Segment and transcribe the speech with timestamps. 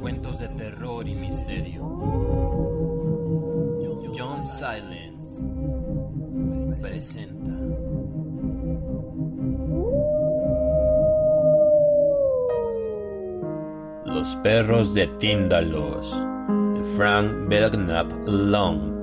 [0.00, 1.82] Cuentos de terror y misterio.
[4.16, 5.42] John Silence
[6.80, 7.50] presenta.
[14.06, 16.10] Los perros de Tíndalos
[16.74, 18.93] de Frank Belknap Long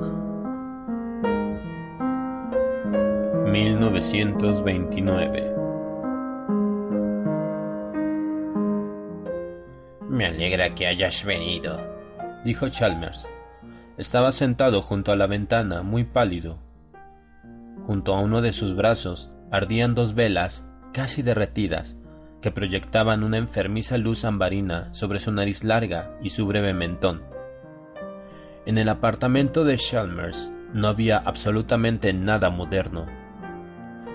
[3.52, 5.55] 1929
[10.09, 11.77] Me alegra que hayas venido.
[12.45, 13.27] dijo Chalmers.
[13.98, 16.59] Estaba sentado junto a la ventana, muy pálido.
[17.85, 21.97] Junto a uno de sus brazos ardían dos velas, casi derretidas,
[22.41, 27.22] que proyectaban una enfermiza luz ambarina sobre su nariz larga y su breve mentón.
[28.66, 33.20] En el apartamento de Chalmers no había absolutamente nada moderno.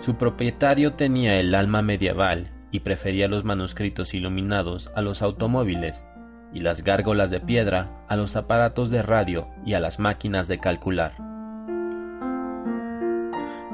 [0.00, 6.04] Su propietario tenía el alma medieval y prefería los manuscritos iluminados a los automóviles
[6.52, 10.58] y las gárgolas de piedra a los aparatos de radio y a las máquinas de
[10.58, 11.12] calcular.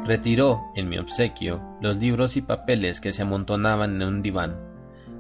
[0.05, 4.57] Retiró, en mi obsequio, los libros y papeles que se amontonaban en un diván,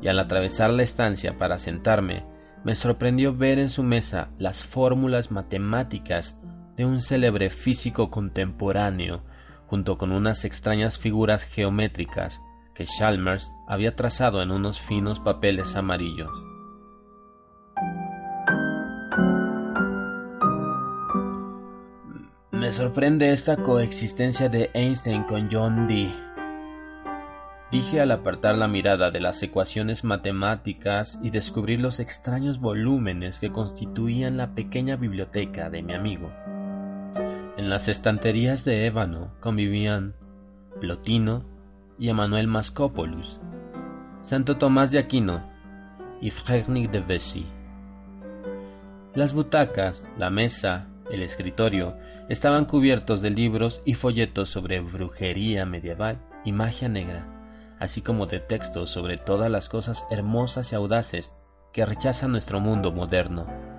[0.00, 2.24] y al atravesar la estancia para sentarme,
[2.64, 6.40] me sorprendió ver en su mesa las fórmulas matemáticas
[6.77, 9.22] de un célebre físico contemporáneo,
[9.72, 12.42] junto con unas extrañas figuras geométricas
[12.74, 16.28] que Chalmers había trazado en unos finos papeles amarillos.
[22.50, 26.12] Me sorprende esta coexistencia de Einstein con John Dee.
[27.70, 33.50] Dije al apartar la mirada de las ecuaciones matemáticas y descubrir los extraños volúmenes que
[33.50, 36.30] constituían la pequeña biblioteca de mi amigo.
[37.62, 40.16] En las estanterías de ébano convivían
[40.80, 41.44] Plotino
[41.96, 43.38] y Emanuel Mascopoulos,
[44.20, 45.48] Santo Tomás de Aquino
[46.20, 47.46] y Frédéric de Bessy.
[49.14, 51.96] Las butacas, la mesa, el escritorio
[52.28, 57.29] estaban cubiertos de libros y folletos sobre brujería medieval y magia negra,
[57.79, 61.36] así como de textos sobre todas las cosas hermosas y audaces
[61.73, 63.71] que rechaza nuestro mundo moderno.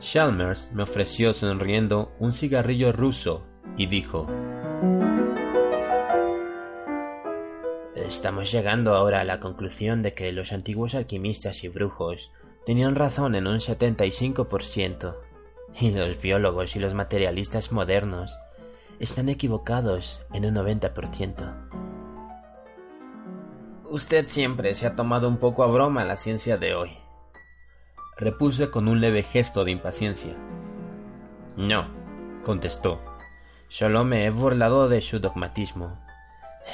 [0.00, 3.44] Chalmers me ofreció sonriendo un cigarrillo ruso
[3.76, 4.26] y dijo
[7.94, 12.32] Estamos llegando ahora a la conclusión de que los antiguos alquimistas y brujos
[12.64, 15.16] tenían razón en un 75%,
[15.80, 18.36] y los biólogos y los materialistas modernos
[18.98, 21.68] están equivocados en un 90%.
[23.90, 26.98] Usted siempre se ha tomado un poco a broma la ciencia de hoy.
[28.18, 30.34] Repuse con un leve gesto de impaciencia.
[31.56, 31.86] No,
[32.44, 33.00] contestó.
[33.68, 36.00] Solo me he burlado de su dogmatismo.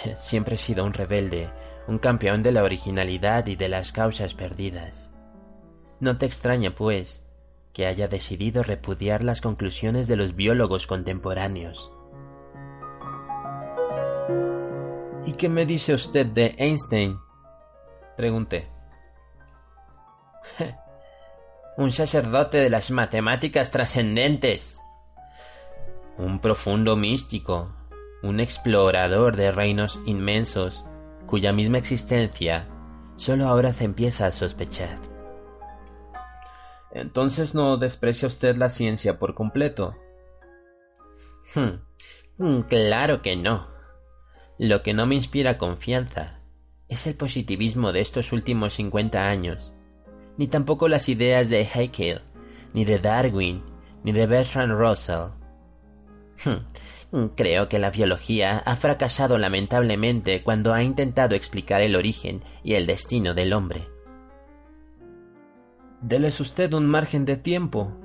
[0.17, 1.51] Siempre he sido un rebelde,
[1.87, 5.15] un campeón de la originalidad y de las causas perdidas.
[6.01, 7.27] No te extraña, pues,
[7.75, 11.93] que haya decidido repudiar las conclusiones de los biólogos contemporáneos.
[15.27, 17.19] ¿Y qué me dice usted de Einstein?
[18.17, 18.67] Pregunté.
[21.77, 24.81] Un sacerdote de las matemáticas trascendentes.
[26.17, 27.75] Un profundo místico,
[28.23, 30.85] un explorador de reinos inmensos,
[31.27, 32.69] cuya misma existencia
[33.17, 34.99] solo ahora se empieza a sospechar.
[36.93, 39.97] Entonces no desprecia usted la ciencia por completo.
[41.55, 43.69] Hmm, claro que no.
[44.59, 46.41] Lo que no me inspira confianza
[46.89, 49.74] es el positivismo de estos últimos 50 años,
[50.37, 52.23] ni tampoco las ideas de Haeckel,
[52.73, 53.63] ni de Darwin,
[54.03, 55.31] ni de Bertrand Russell.
[56.45, 62.75] Hmm, creo que la biología ha fracasado lamentablemente cuando ha intentado explicar el origen y
[62.75, 63.89] el destino del hombre.
[66.01, 67.97] Deles usted un margen de tiempo.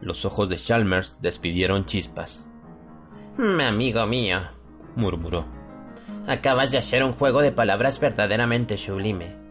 [0.00, 2.44] Los ojos de Chalmers despidieron chispas.
[3.38, 4.40] Amigo mío,
[4.94, 5.44] murmuró,
[6.26, 9.45] acabas de hacer un juego de palabras verdaderamente sublime.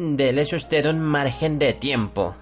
[0.00, 2.36] Deles usted un margen de tiempo.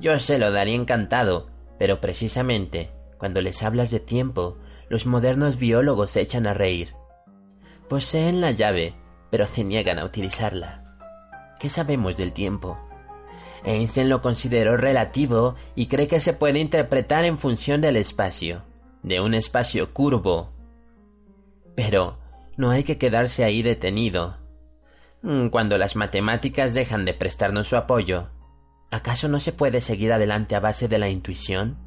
[0.00, 4.56] Yo se lo daría encantado, pero precisamente cuando les hablas de tiempo,
[4.88, 6.94] los modernos biólogos se echan a reír.
[7.90, 8.94] Poseen la llave,
[9.30, 10.96] pero se niegan a utilizarla.
[11.60, 12.78] ¿Qué sabemos del tiempo?
[13.64, 18.64] Einstein lo consideró relativo y cree que se puede interpretar en función del espacio,
[19.02, 20.54] de un espacio curvo.
[21.76, 22.18] Pero
[22.56, 24.41] no hay que quedarse ahí detenido.
[25.22, 28.28] Cuando las matemáticas dejan de prestarnos su apoyo,
[28.90, 31.78] ¿acaso no se puede seguir adelante a base de la intuición?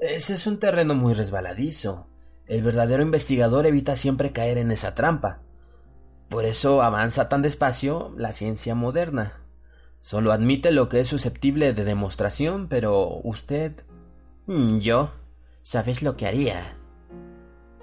[0.00, 2.06] Ese es un terreno muy resbaladizo.
[2.46, 5.42] El verdadero investigador evita siempre caer en esa trampa.
[6.30, 9.42] Por eso avanza tan despacio la ciencia moderna.
[9.98, 13.84] Solo admite lo que es susceptible de demostración, pero usted...
[14.46, 15.12] Mm, yo...
[15.60, 16.76] ¿Sabes lo que haría?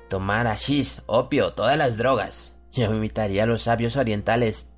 [0.09, 2.58] Tomar hashish, opio, todas las drogas.
[2.79, 4.71] Yo imitaría a los sabios orientales.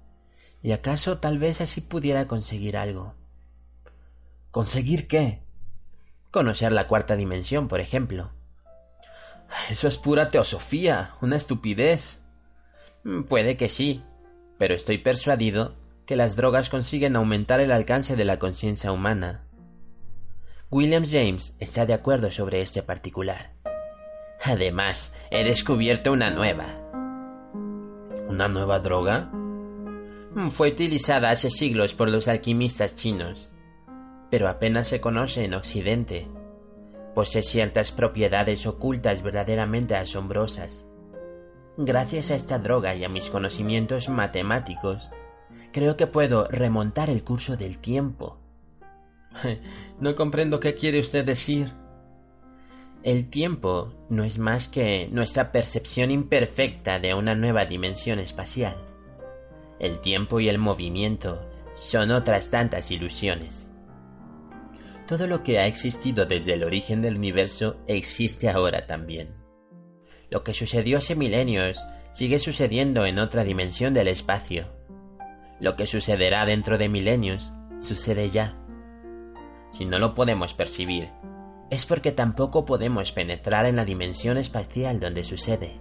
[0.63, 3.15] Y acaso tal vez así pudiera conseguir algo.
[4.51, 5.39] ¿Conseguir qué?
[6.29, 8.31] Conocer la cuarta dimensión, por ejemplo.
[9.69, 12.23] Eso es pura teosofía, una estupidez.
[13.03, 14.03] Mm, puede que sí,
[14.57, 15.75] pero estoy persuadido
[16.05, 19.43] que las drogas consiguen aumentar el alcance de la conciencia humana.
[20.69, 23.51] William James está de acuerdo sobre este particular.
[24.43, 26.80] Además, he descubierto una nueva.
[28.31, 29.29] ¿Una nueva droga?
[29.33, 33.49] Mm, fue utilizada hace siglos por los alquimistas chinos,
[34.29, 36.29] pero apenas se conoce en Occidente.
[37.13, 40.87] Posee ciertas propiedades ocultas verdaderamente asombrosas.
[41.75, 45.11] Gracias a esta droga y a mis conocimientos matemáticos,
[45.73, 48.37] creo que puedo remontar el curso del tiempo.
[49.99, 51.73] No comprendo qué quiere usted decir.
[53.03, 58.77] El tiempo no es más que nuestra percepción imperfecta de una nueva dimensión espacial.
[59.79, 61.41] El tiempo y el movimiento
[61.73, 63.71] son otras tantas ilusiones.
[65.07, 69.33] Todo lo que ha existido desde el origen del universo existe ahora también.
[70.29, 71.79] Lo que sucedió hace milenios
[72.11, 74.67] sigue sucediendo en otra dimensión del espacio.
[75.59, 78.57] Lo que sucederá dentro de milenios sucede ya.
[79.71, 81.09] Si no lo podemos percibir,
[81.71, 85.79] es porque tampoco podemos penetrar en la dimensión espacial donde sucede.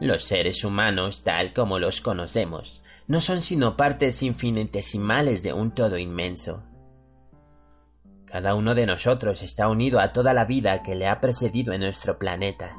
[0.00, 5.96] Los seres humanos, tal como los conocemos, no son sino partes infinitesimales de un todo
[5.96, 6.64] inmenso.
[8.26, 11.80] Cada uno de nosotros está unido a toda la vida que le ha precedido en
[11.82, 12.76] nuestro planeta.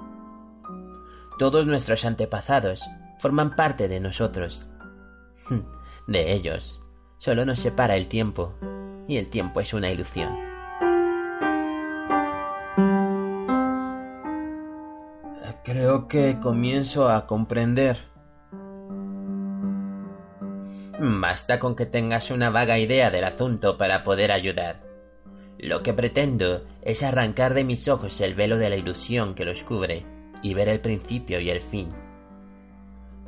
[1.40, 2.84] Todos nuestros antepasados
[3.20, 4.70] forman parte de nosotros.
[6.08, 6.82] De ellos,
[7.18, 8.56] solo nos separa el tiempo,
[9.08, 10.49] y el tiempo es una ilusión.
[15.64, 17.98] Creo que comienzo a comprender.
[21.00, 24.82] Basta con que tengas una vaga idea del asunto para poder ayudar.
[25.58, 29.64] Lo que pretendo es arrancar de mis ojos el velo de la ilusión que los
[29.64, 30.06] cubre
[30.42, 31.94] y ver el principio y el fin.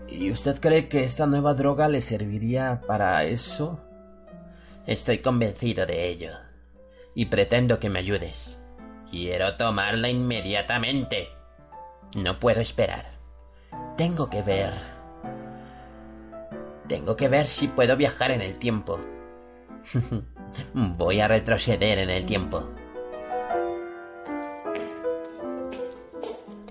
[0.08, 3.80] ¿Y usted cree que esta nueva droga le serviría para eso?
[4.88, 6.32] Estoy convencido de ello.
[7.14, 8.60] Y pretendo que me ayudes.
[9.10, 11.41] Quiero tomarla inmediatamente.
[12.16, 13.06] No puedo esperar.
[13.96, 14.74] Tengo que ver.
[16.88, 19.00] Tengo que ver si puedo viajar en el tiempo.
[20.74, 22.68] Voy a retroceder en el tiempo.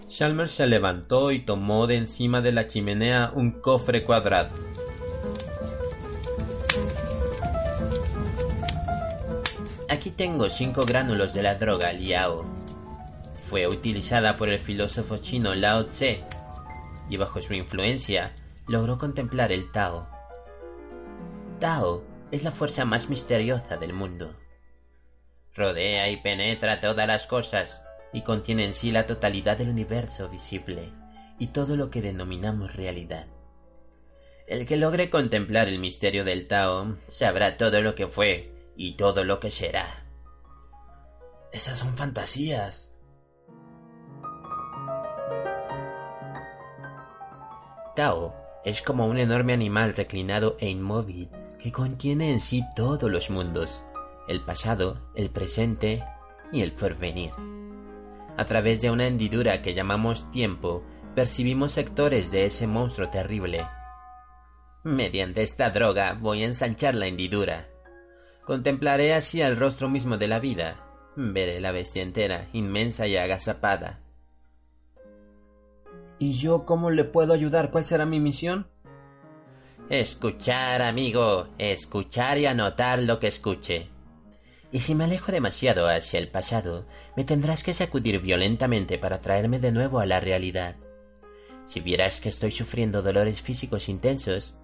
[0.08, 4.50] Chalmers se levantó y tomó de encima de la chimenea un cofre cuadrado.
[9.88, 12.59] Aquí tengo cinco gránulos de la droga Liao.
[13.48, 16.24] Fue utilizada por el filósofo chino Lao Tse
[17.08, 18.32] y bajo su influencia
[18.68, 20.08] logró contemplar el Tao.
[21.58, 24.36] Tao es la fuerza más misteriosa del mundo.
[25.54, 27.82] Rodea y penetra todas las cosas
[28.12, 30.92] y contiene en sí la totalidad del universo visible
[31.38, 33.26] y todo lo que denominamos realidad.
[34.46, 39.24] El que logre contemplar el misterio del Tao sabrá todo lo que fue y todo
[39.24, 40.04] lo que será.
[41.52, 42.89] Esas son fantasías.
[47.94, 51.28] Tao es como un enorme animal reclinado e inmóvil
[51.58, 53.84] que contiene en sí todos los mundos,
[54.28, 56.04] el pasado, el presente
[56.52, 57.32] y el porvenir.
[58.36, 60.82] A través de una hendidura que llamamos tiempo,
[61.14, 63.66] percibimos sectores de ese monstruo terrible.
[64.84, 67.68] Mediante esta droga voy a ensanchar la hendidura.
[68.44, 70.76] Contemplaré así el rostro mismo de la vida.
[71.16, 74.00] Veré la bestia entera, inmensa y agazapada.
[76.20, 77.70] ¿Y yo cómo le puedo ayudar?
[77.70, 78.66] ¿Cuál será mi misión?
[79.88, 83.88] Escuchar, amigo, escuchar y anotar lo que escuche.
[84.70, 86.86] Y si me alejo demasiado hacia el pasado,
[87.16, 90.76] me tendrás que sacudir violentamente para traerme de nuevo a la realidad.
[91.64, 94.58] Si vieras que estoy sufriendo dolores físicos intensos,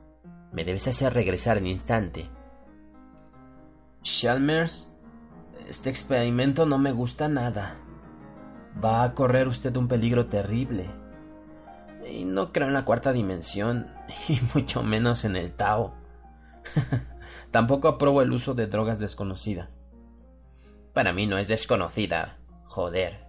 [0.52, 2.28] me debes hacer regresar en instante.
[4.02, 4.92] Chalmers,
[5.66, 7.78] este experimento no me gusta nada.
[8.84, 11.05] Va a correr usted un peligro terrible.
[12.10, 13.90] Y no creo en la cuarta dimensión,
[14.28, 15.94] y mucho menos en el Tao.
[17.50, 19.76] Tampoco apruebo el uso de drogas desconocidas.
[20.92, 22.38] Para mí no es desconocida.
[22.64, 23.26] Joder.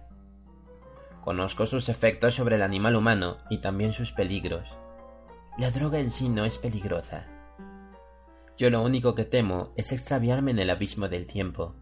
[1.22, 4.68] Conozco sus efectos sobre el animal humano y también sus peligros.
[5.58, 7.26] La droga en sí no es peligrosa.
[8.56, 11.74] Yo lo único que temo es extraviarme en el abismo del tiempo,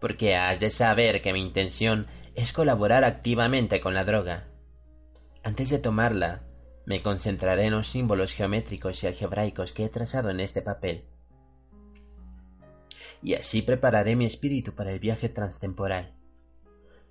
[0.00, 4.48] porque has de saber que mi intención es colaborar activamente con la droga.
[5.44, 6.42] Antes de tomarla,
[6.86, 11.04] me concentraré en los símbolos geométricos y algebraicos que he trazado en este papel.
[13.22, 16.14] Y así prepararé mi espíritu para el viaje transtemporal.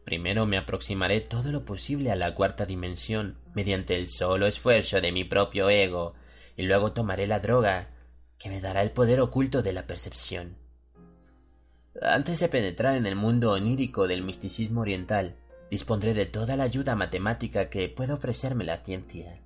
[0.06, 5.12] Primero me aproximaré todo lo posible a la cuarta dimensión mediante el solo esfuerzo de
[5.12, 6.16] mi propio ego,
[6.56, 7.90] y luego tomaré la droga
[8.38, 10.58] que me dará el poder oculto de la percepción.
[12.02, 15.36] Antes de penetrar en el mundo onírico del misticismo oriental,
[15.72, 19.40] dispondré de toda la ayuda matemática que pueda ofrecerme la ciencia.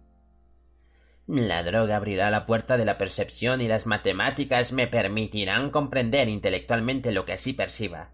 [1.27, 7.11] La droga abrirá la puerta de la percepción y las matemáticas me permitirán comprender intelectualmente
[7.11, 8.09] lo que así perciba.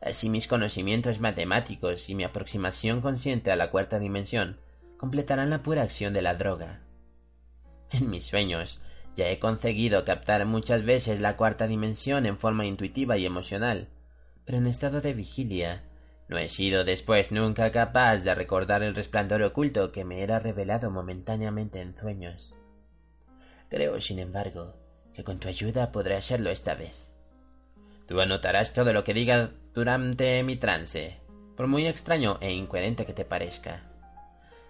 [0.00, 4.60] Así mis conocimientos matemáticos y mi aproximación consciente a la cuarta dimensión
[4.96, 6.80] completarán la pura acción de la droga.
[7.90, 8.80] En mis sueños
[9.16, 13.88] ya he conseguido captar muchas veces la cuarta dimensión en forma intuitiva y emocional,
[14.44, 15.89] pero en estado de vigilia
[16.30, 20.88] no he sido después nunca capaz de recordar el resplandor oculto que me era revelado
[20.88, 22.56] momentáneamente en sueños.
[23.68, 24.76] Creo, sin embargo,
[25.12, 27.12] que con tu ayuda podré hacerlo esta vez.
[28.06, 31.18] Tú anotarás todo lo que diga durante mi trance,
[31.56, 33.90] por muy extraño e incoherente que te parezca.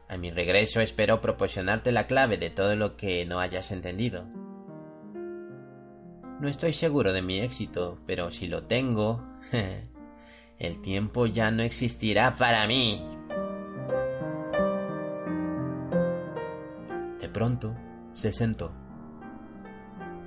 [0.08, 4.24] A mi regreso espero proporcionarte la clave de todo lo que no hayas entendido.
[6.40, 9.22] No estoy seguro de mi éxito, pero si lo tengo,
[10.60, 13.02] el tiempo ya no existirá para mí.
[17.18, 17.74] De pronto,
[18.12, 18.70] se sentó.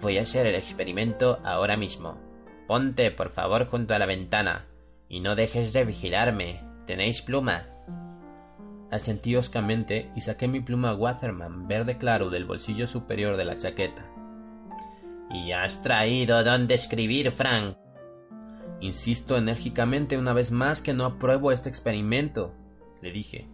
[0.01, 2.17] Voy a hacer el experimento ahora mismo.
[2.67, 4.65] Ponte, por favor, junto a la ventana
[5.07, 6.61] y no dejes de vigilarme.
[6.87, 7.67] ¿Tenéis pluma?
[8.91, 14.05] Asentí oscamente y saqué mi pluma Waterman verde claro del bolsillo superior de la chaqueta.
[15.29, 17.77] ¿Y has traído dónde escribir, Frank?
[18.83, 22.53] Insisto enérgicamente una vez más que no apruebo este experimento,
[23.01, 23.47] le dije.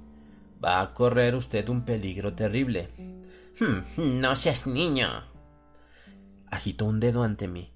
[0.63, 2.89] Va a correr usted un peligro terrible.
[3.59, 5.07] Hmm, no seas niño.
[6.49, 7.71] Agitó un dedo ante mí.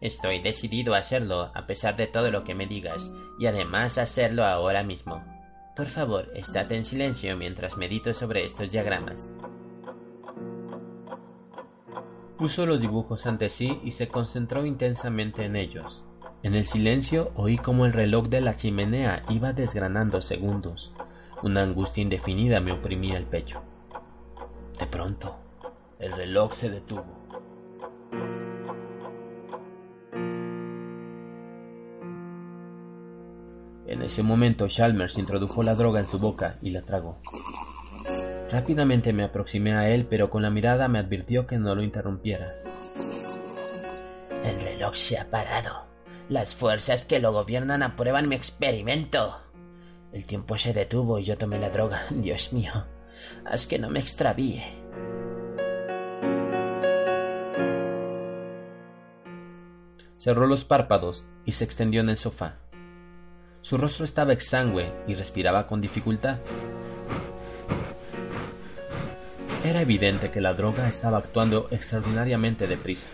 [0.00, 4.44] Estoy decidido a hacerlo a pesar de todo lo que me digas, y además hacerlo
[4.44, 5.24] ahora mismo.
[5.76, 9.32] Por favor, estate en silencio mientras medito sobre estos diagramas.
[12.36, 16.04] Puso los dibujos ante sí y se concentró intensamente en ellos.
[16.44, 20.92] En el silencio oí como el reloj de la chimenea iba desgranando segundos.
[21.42, 23.62] Una angustia indefinida me oprimía el pecho.
[24.78, 25.38] De pronto,
[25.98, 27.06] el reloj se detuvo.
[33.86, 37.20] En ese momento Chalmers introdujo la droga en su boca y la tragó.
[38.50, 42.52] Rápidamente me aproximé a él, pero con la mirada me advirtió que no lo interrumpiera.
[44.44, 45.93] El reloj se ha parado.
[46.28, 49.40] Las fuerzas que lo gobiernan aprueban mi experimento.
[50.10, 52.06] El tiempo se detuvo y yo tomé la droga.
[52.10, 52.86] Dios mío,
[53.44, 54.62] haz que no me extravíe.
[60.16, 62.56] Cerró los párpados y se extendió en el sofá.
[63.60, 66.38] Su rostro estaba exangüe y respiraba con dificultad.
[69.62, 73.08] Era evidente que la droga estaba actuando extraordinariamente deprisa.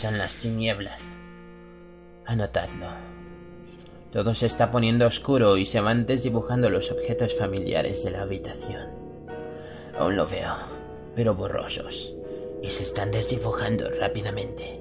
[0.00, 1.10] Comienzan las tinieblas.
[2.24, 2.86] Anotadlo.
[4.10, 8.88] Todo se está poniendo oscuro y se van desdibujando los objetos familiares de la habitación.
[9.98, 10.54] Aún lo veo,
[11.14, 12.14] pero borrosos,
[12.62, 14.80] y se están desdibujando rápidamente.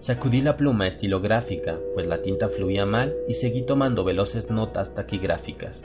[0.00, 5.84] Sacudí la pluma estilográfica, pues la tinta fluía mal, y seguí tomando veloces notas taquigráficas.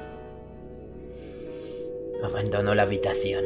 [2.24, 3.46] Abandono la habitación.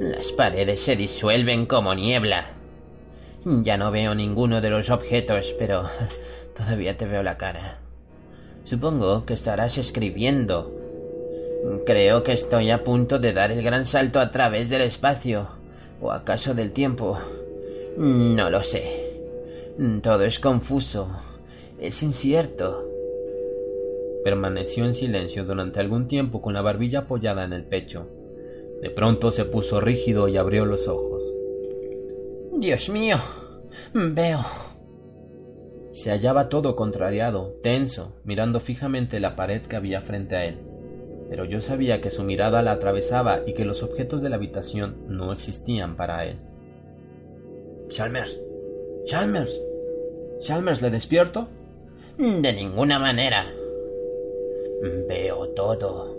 [0.00, 2.55] Las paredes se disuelven como niebla.
[3.44, 5.88] Ya no veo ninguno de los objetos, pero
[6.56, 7.78] Todavía te veo la cara.
[8.64, 10.72] Supongo que estarás escribiendo.
[11.84, 15.48] Creo que estoy a punto de dar el gran salto a través del espacio.
[16.00, 17.18] ¿O acaso del tiempo?
[17.98, 19.20] No lo sé.
[20.02, 21.08] Todo es confuso.
[21.78, 22.90] Es incierto.
[24.24, 28.08] Permaneció en silencio durante algún tiempo con la barbilla apoyada en el pecho.
[28.80, 31.22] De pronto se puso rígido y abrió los ojos.
[32.58, 33.16] Dios mío.
[33.92, 34.40] Veo.
[35.90, 40.58] Se hallaba todo contrariado, tenso, mirando fijamente la pared que había frente a él.
[41.28, 44.96] pero yo sabía que su mirada la atravesaba y que los objetos de la habitación
[45.08, 46.38] no existían para él.
[47.88, 48.40] Chalmers.
[49.04, 49.60] Chalmers.
[50.40, 51.48] Chalmers, ¿le despierto?
[52.18, 53.44] De ninguna manera.
[55.08, 56.15] Veo todo.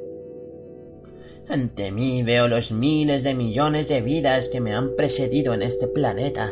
[1.50, 5.88] Ante mí veo los miles de millones de vidas que me han precedido en este
[5.88, 6.52] planeta.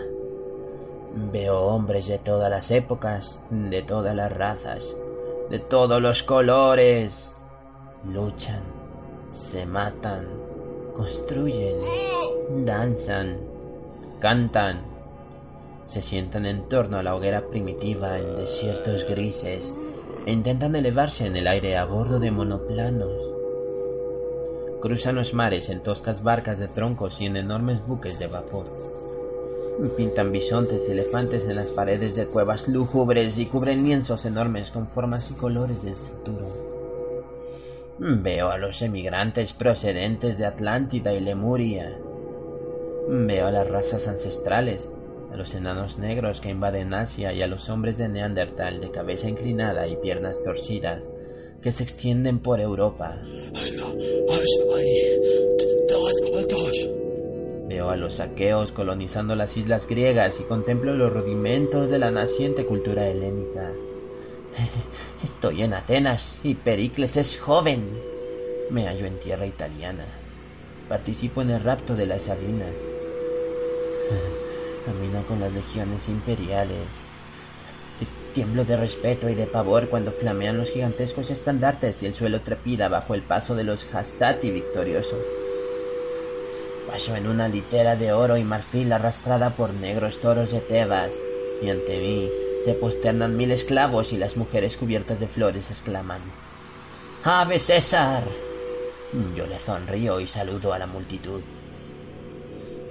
[1.33, 4.95] Veo hombres de todas las épocas, de todas las razas,
[5.49, 7.35] de todos los colores.
[8.09, 8.63] Luchan,
[9.31, 10.27] se matan,
[10.95, 11.75] construyen,
[12.65, 13.37] danzan,
[14.21, 14.79] cantan,
[15.83, 19.75] se sientan en torno a la hoguera primitiva en desiertos grises
[20.25, 23.34] e intentan elevarse en el aire a bordo de monoplanos.
[24.81, 28.65] Cruzan los mares en toscas barcas de troncos y en enormes buques de vapor.
[29.97, 34.87] Pintan bisontes y elefantes en las paredes de cuevas lúgubres y cubren lienzos enormes con
[34.87, 36.47] formas y colores del futuro.
[37.97, 41.97] Veo a los emigrantes procedentes de Atlántida y Lemuria.
[43.07, 44.93] Veo a las razas ancestrales,
[45.31, 49.29] a los enanos negros que invaden Asia y a los hombres de Neandertal de cabeza
[49.29, 51.03] inclinada y piernas torcidas
[51.65, 53.17] que se extienden por Europa.
[57.67, 62.67] Veo a los saqueos colonizando las islas griegas y contemplo los rudimentos de la naciente
[62.67, 63.73] cultura helénica.
[65.23, 67.99] Estoy en Atenas y Pericles es joven.
[68.69, 70.05] Me hallo en tierra italiana.
[70.87, 72.75] Participo en el rapto de las Sabinas.
[74.85, 77.07] Camino con las legiones imperiales.
[78.35, 82.89] Tiemblo de respeto y de pavor cuando flamean los gigantescos estandartes y el suelo trepida
[82.89, 85.25] bajo el paso de los Hastati victoriosos.
[86.85, 91.17] Paso en una litera de oro y marfil arrastrada por negros toros de Tebas,
[91.61, 92.29] y ante mí
[92.65, 96.19] se posternan mil esclavos y las mujeres cubiertas de flores exclaman
[97.23, 98.25] ¡Ave César!
[99.33, 101.41] Yo le sonrío y saludo a la multitud.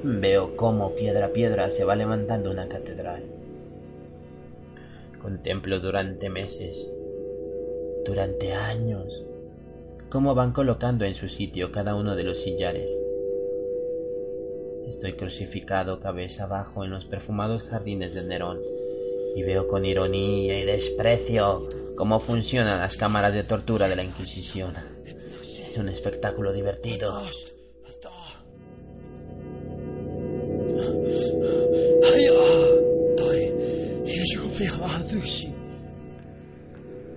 [0.05, 3.34] Veo cómo piedra a piedra se va levantando una catedral.
[5.25, 6.93] Contemplo durante meses,
[8.05, 9.25] durante años,
[10.11, 12.93] cómo van colocando en su sitio cada uno de los sillares.
[14.87, 18.61] Estoy crucificado cabeza abajo en los perfumados jardines de Nerón
[19.35, 24.75] y veo con ironía y desprecio cómo funcionan las cámaras de tortura de la Inquisición.
[25.07, 27.19] Es un espectáculo divertido.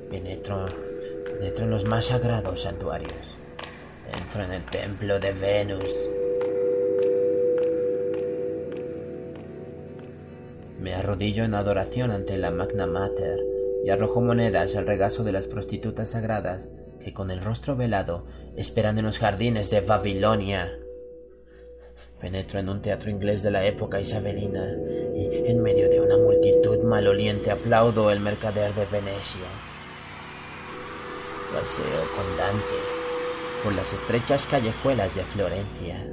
[0.10, 0.66] Penetro,
[1.26, 3.38] penetro en los más sagrados santuarios.
[4.22, 5.94] Entro en el templo de Venus.
[10.80, 13.40] Me arrodillo en adoración ante la Magna Mater
[13.86, 16.68] y arrojo monedas al regazo de las prostitutas sagradas
[17.00, 18.26] que con el rostro velado
[18.58, 20.80] esperan en los jardines de Babilonia.
[22.20, 24.66] Penetro en un teatro inglés de la época isabelina
[25.16, 29.48] y en medio de una multitud maloliente aplaudo el mercader de Venecia.
[31.54, 32.76] Paseo con Dante
[33.64, 36.08] por las estrechas callejuelas de Florencia.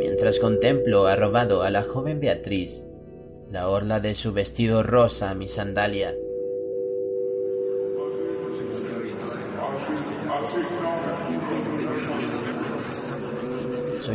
[0.00, 2.84] Mientras contemplo arrobado a la joven Beatriz,
[3.50, 6.14] la orla de su vestido rosa mi sandalia.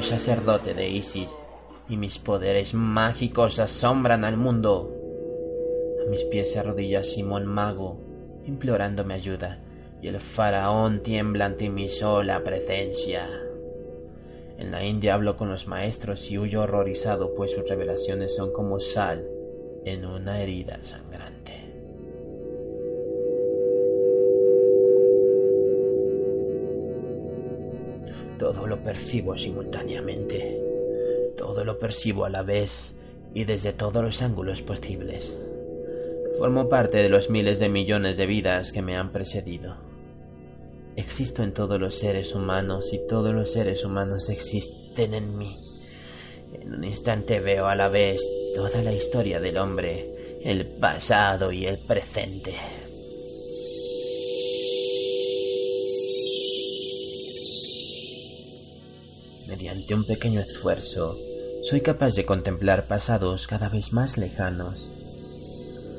[0.04, 1.30] Sacerdote de Isis
[1.88, 4.96] y mis poderes mágicos asombran al mundo.
[6.06, 8.00] A mis pies se arrodilla Simón Mago,
[8.46, 9.64] implorándome ayuda,
[10.02, 13.28] y el faraón tiembla ante mi sola presencia.
[14.58, 18.80] En la India hablo con los maestros y huyo horrorizado, pues sus revelaciones son como
[18.80, 19.26] sal
[19.86, 21.69] en una herida sangrante.
[28.70, 30.62] Lo percibo simultáneamente.
[31.36, 32.96] Todo lo percibo a la vez
[33.34, 35.38] y desde todos los ángulos posibles.
[36.38, 39.76] Formo parte de los miles de millones de vidas que me han precedido.
[40.96, 45.58] Existo en todos los seres humanos y todos los seres humanos existen en mí.
[46.54, 48.22] En un instante veo a la vez
[48.56, 52.79] toda la historia del hombre, el pasado y el presente.
[59.50, 61.18] Mediante un pequeño esfuerzo,
[61.64, 64.92] soy capaz de contemplar pasados cada vez más lejanos.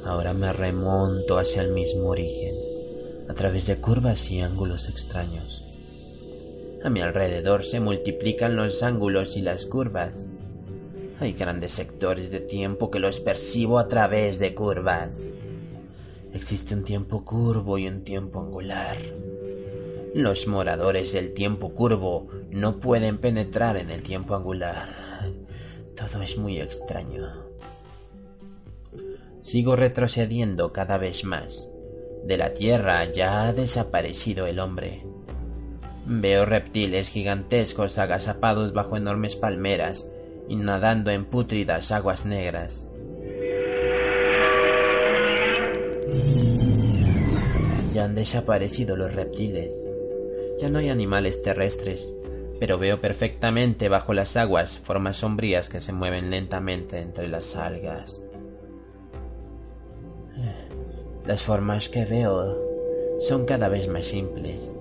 [0.04, 2.54] Ahora me remonto hacia el mismo origen,
[3.28, 5.64] a través de curvas y ángulos extraños.
[6.84, 10.30] A mi alrededor se multiplican los ángulos y las curvas.
[11.18, 15.34] Hay grandes sectores de tiempo que los percibo a través de curvas.
[16.32, 18.96] Existe un tiempo curvo y un tiempo angular.
[20.14, 24.88] Los moradores del tiempo curvo no pueden penetrar en el tiempo angular.
[25.94, 27.46] Todo es muy extraño.
[29.40, 31.68] Sigo retrocediendo cada vez más.
[32.24, 35.04] De la Tierra ya ha desaparecido el hombre.
[36.06, 40.08] Veo reptiles gigantescos agazapados bajo enormes palmeras
[40.48, 42.88] y nadando en pútridas aguas negras.
[47.94, 49.88] Ya han desaparecido los reptiles.
[50.60, 52.12] Ya no hay animales terrestres,
[52.58, 58.20] pero veo perfectamente bajo las aguas formas sombrías que se mueven lentamente entre las algas.
[61.26, 62.58] Las formas que veo
[63.20, 64.74] son cada vez más simples.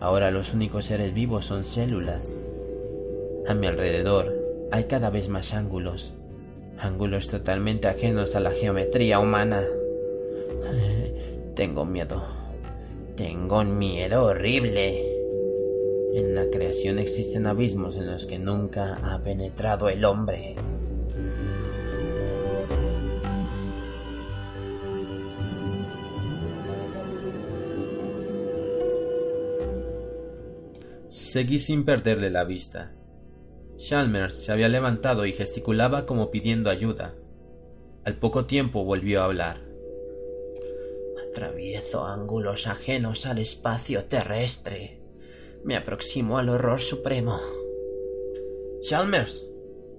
[0.00, 2.32] Ahora los únicos seres vivos son células.
[3.46, 4.34] A mi alrededor
[4.72, 6.14] hay cada vez más ángulos,
[6.78, 9.62] ángulos totalmente ajenos a la geometría humana.
[11.54, 12.35] Tengo miedo.
[13.16, 15.16] Tengo un miedo horrible.
[16.12, 20.54] En la creación existen abismos en los que nunca ha penetrado el hombre.
[31.08, 32.92] Seguí sin perderle la vista.
[33.78, 37.14] Chalmers se había levantado y gesticulaba como pidiendo ayuda.
[38.04, 39.65] Al poco tiempo volvió a hablar.
[41.36, 45.02] Atravieso ángulos ajenos al espacio terrestre.
[45.64, 47.38] Me aproximo al horror supremo.
[48.80, 49.46] Chalmers,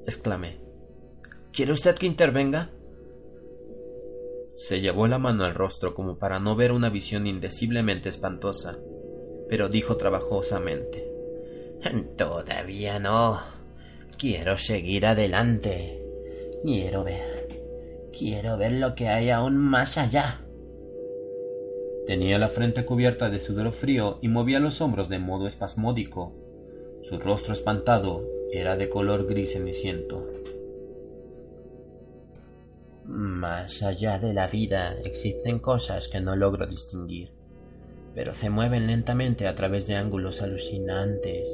[0.08, 0.58] exclamé.
[1.54, 2.72] ¿Quiere usted que intervenga?
[4.56, 8.80] Se llevó la mano al rostro como para no ver una visión indeciblemente espantosa,
[9.48, 11.08] pero dijo trabajosamente.
[12.18, 13.40] Todavía no.
[14.18, 16.04] Quiero seguir adelante.
[16.64, 17.48] Quiero ver.
[18.12, 20.42] Quiero ver lo que hay aún más allá.
[22.08, 26.34] Tenía la frente cubierta de sudor frío y movía los hombros de modo espasmódico.
[27.04, 30.26] Su rostro espantado era de color gris ceniciento.
[33.04, 37.34] Más allá de la vida existen cosas que no logro distinguir,
[38.16, 41.46] pero se mueven lentamente a través de ángulos alucinantes.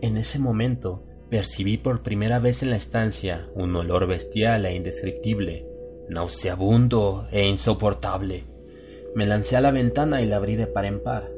[0.00, 5.66] En ese momento percibí por primera vez en la estancia un olor bestial e indescriptible,
[6.08, 8.49] nauseabundo e insoportable.
[9.12, 11.28] Me lancé a la ventana y la abrí de par en par.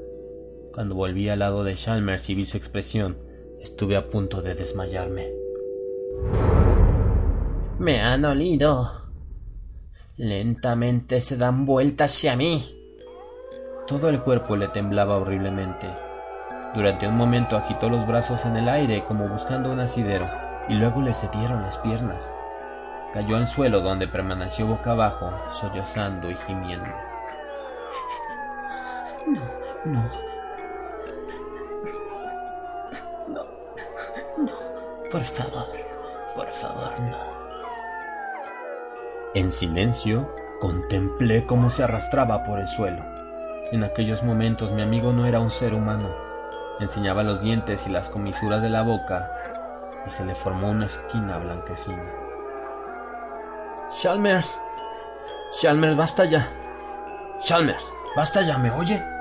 [0.74, 3.16] Cuando volví al lado de Chalmers y vi su expresión,
[3.60, 5.32] estuve a punto de desmayarme.
[7.78, 9.08] Me han olido.
[10.18, 12.62] Lentamente se dan vuelta hacia mí.
[13.86, 15.88] Todo el cuerpo le temblaba horriblemente.
[16.74, 20.28] Durante un momento agitó los brazos en el aire como buscando un asidero
[20.68, 22.34] y luego le cedieron las piernas.
[23.14, 27.11] Cayó al suelo donde permaneció boca abajo, sollozando y gimiendo.
[29.26, 29.40] No,
[29.84, 30.10] no.
[33.28, 33.44] No,
[34.38, 34.52] no.
[35.10, 35.66] Por favor,
[36.34, 37.18] por favor, no.
[39.34, 43.04] En silencio, contemplé cómo se arrastraba por el suelo.
[43.70, 46.14] En aquellos momentos mi amigo no era un ser humano,
[46.80, 49.30] enseñaba los dientes y las comisuras de la boca
[50.06, 52.04] y se le formó una esquina blanquecina.
[54.00, 54.58] Chalmers,
[55.60, 56.50] Chalmers, basta ya.
[57.40, 57.84] Chalmers,
[58.16, 59.11] basta ya, ¿me oye?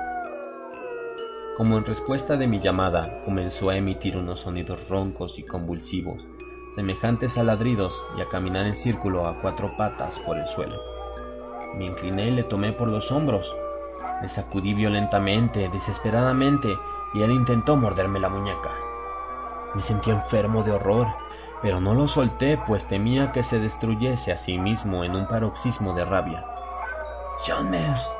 [1.56, 6.26] Como en respuesta de mi llamada, comenzó a emitir unos sonidos roncos y convulsivos,
[6.74, 10.80] semejantes a ladridos y a caminar en círculo a cuatro patas por el suelo.
[11.74, 13.54] Me incliné y le tomé por los hombros.
[14.22, 16.74] Le sacudí violentamente, desesperadamente,
[17.12, 18.70] y él intentó morderme la muñeca.
[19.74, 21.06] Me sentí enfermo de horror,
[21.60, 25.94] pero no lo solté pues temía que se destruyese a sí mismo en un paroxismo
[25.94, 26.46] de rabia.
[27.44, 28.10] Chalmers,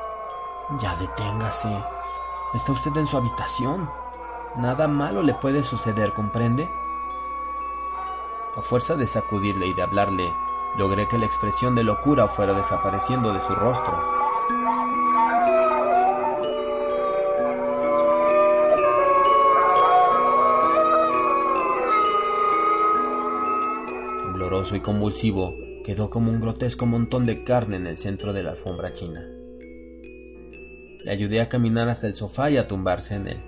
[0.79, 1.75] ya deténgase.
[2.53, 3.89] Está usted en su habitación.
[4.55, 6.67] Nada malo le puede suceder, ¿comprende?
[8.55, 10.31] A fuerza de sacudirle y de hablarle,
[10.77, 14.23] logré que la expresión de locura fuera desapareciendo de su rostro.
[24.71, 28.93] y convulsivo, quedó como un grotesco montón de carne en el centro de la alfombra
[28.93, 29.32] china.
[31.03, 33.43] Le ayudé a caminar hasta el sofá y a tumbarse en él.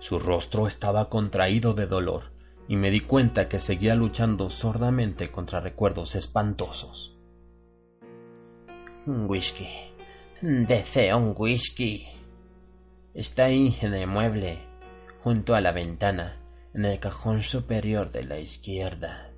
[0.00, 2.32] Su rostro estaba contraído de dolor,
[2.68, 7.16] y me di cuenta que seguía luchando sordamente contra recuerdos espantosos.
[9.06, 9.68] Un whisky.
[10.40, 12.06] Deseo un whisky.
[13.14, 14.58] Está ahí en el mueble,
[15.22, 16.36] junto a la ventana,
[16.74, 19.30] en el cajón superior de la izquierda.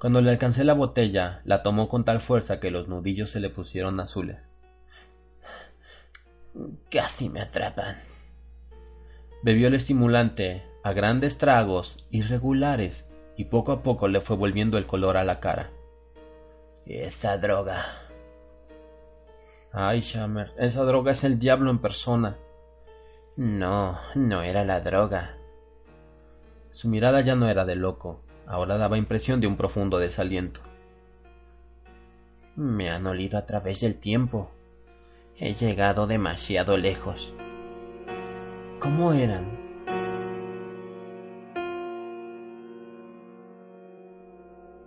[0.00, 3.50] Cuando le alcancé la botella, la tomó con tal fuerza que los nudillos se le
[3.50, 4.47] pusieron azules.
[6.90, 7.96] Casi me atrapan.
[9.42, 14.86] Bebió el estimulante a grandes tragos irregulares y poco a poco le fue volviendo el
[14.86, 15.70] color a la cara.
[16.86, 17.84] Esa droga.
[19.72, 22.38] Ay, Shammer, esa droga es el diablo en persona.
[23.36, 25.36] No, no era la droga.
[26.72, 30.60] Su mirada ya no era de loco, ahora daba impresión de un profundo desaliento.
[32.56, 34.50] Me han olido a través del tiempo.
[35.40, 37.32] He llegado demasiado lejos.
[38.80, 39.46] ¿Cómo eran?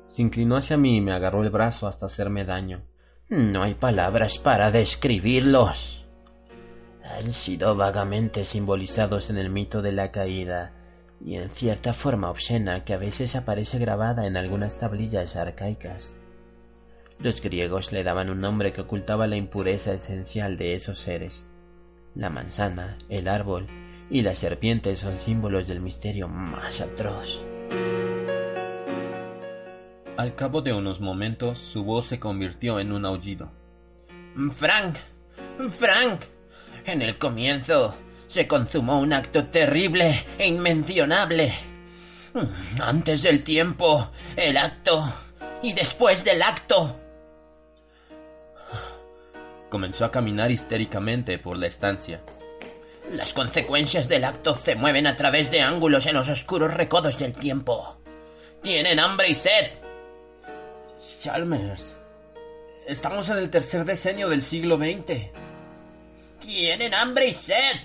[0.10, 2.84] Se inclinó hacia mí y me agarró el brazo hasta hacerme daño.
[3.30, 6.06] No hay palabras para describirlos.
[7.02, 10.74] Han sido vagamente simbolizados en el mito de la caída
[11.24, 16.12] y en cierta forma obscena que a veces aparece grabada en algunas tablillas arcaicas.
[17.24, 21.48] Los griegos le daban un nombre que ocultaba la impureza esencial de esos seres.
[22.16, 23.68] La manzana, el árbol
[24.10, 27.44] y la serpiente son símbolos del misterio más atroz.
[30.18, 33.52] Al cabo de unos momentos su voz se convirtió en un aullido.
[34.52, 34.96] Frank,
[35.70, 36.22] Frank,
[36.86, 37.96] en el comienzo
[38.28, 41.54] se consumó un acto terrible e inmencionable.
[42.82, 45.14] Antes del tiempo, el acto,
[45.62, 47.01] y después del acto.
[49.72, 52.22] Comenzó a caminar histéricamente por la estancia.
[53.14, 57.32] Las consecuencias del acto se mueven a través de ángulos en los oscuros recodos del
[57.32, 57.98] tiempo.
[58.62, 59.72] Tienen hambre y sed.
[61.22, 61.96] Chalmers,
[62.86, 65.32] estamos en el tercer decenio del siglo XX.
[66.42, 67.76] Tienen hambre y sed.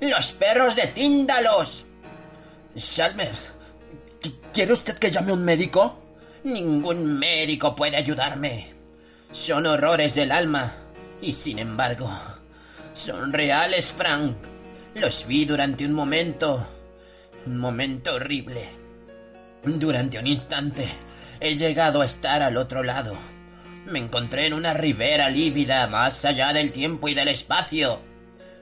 [0.00, 1.86] Los perros de Tíndalos.
[2.76, 3.52] Chalmers,
[4.52, 6.02] ¿quiere usted que llame a un médico?
[6.44, 8.74] Ningún médico puede ayudarme.
[9.32, 10.89] Son horrores del alma.
[11.22, 12.10] Y sin embargo,
[12.94, 14.36] son reales, Frank.
[14.94, 16.66] Los vi durante un momento.
[17.46, 18.68] Un momento horrible.
[19.64, 20.88] Durante un instante
[21.38, 23.14] he llegado a estar al otro lado.
[23.86, 28.00] Me encontré en una ribera lívida más allá del tiempo y del espacio.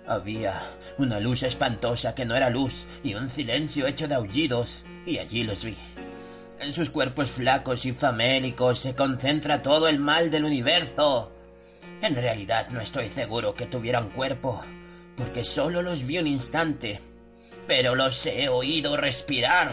[0.06, 0.60] Había
[0.98, 5.44] una luz espantosa que no era luz y un silencio hecho de aullidos, y allí
[5.44, 5.76] los vi.
[6.60, 11.32] En sus cuerpos flacos y famélicos se concentra todo el mal del universo.
[12.02, 14.62] En realidad no estoy seguro que tuvieran cuerpo,
[15.16, 17.00] porque solo los vi un instante,
[17.66, 19.72] pero los he oído respirar.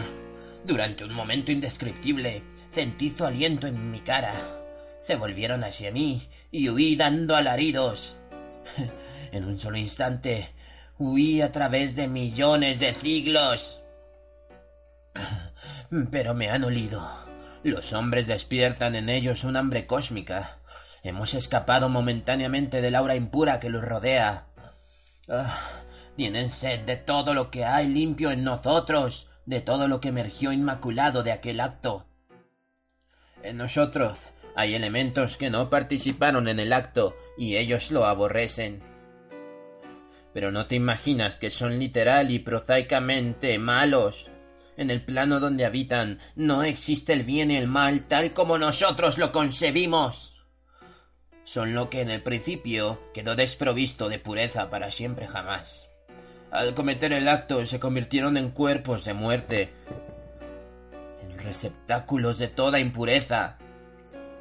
[0.63, 4.33] Durante un momento indescriptible, sentí su aliento en mi cara.
[5.03, 8.15] Se volvieron hacia mí y huí dando alaridos.
[9.31, 10.49] En un solo instante,
[10.97, 13.81] huí a través de millones de siglos.
[16.11, 17.05] Pero me han olido.
[17.63, 20.59] Los hombres despiertan en ellos un hambre cósmica.
[21.05, 24.47] Hemos escapado momentáneamente del aura impura que los rodea.
[25.29, 25.55] Ah,
[26.15, 30.51] tienen sed de todo lo que hay limpio en nosotros, de todo lo que emergió
[30.51, 32.07] inmaculado de aquel acto.
[33.43, 38.81] En nosotros hay elementos que no participaron en el acto y ellos lo aborrecen.
[40.33, 44.31] Pero no te imaginas que son literal y prosaicamente malos.
[44.75, 49.19] En el plano donde habitan no existe el bien y el mal tal como nosotros
[49.19, 50.34] lo concebimos.
[51.45, 55.91] Son lo que en el principio quedó desprovisto de pureza para siempre jamás.
[56.49, 59.69] Al cometer el acto se convirtieron en cuerpos de muerte,
[61.21, 63.59] en receptáculos de toda impureza.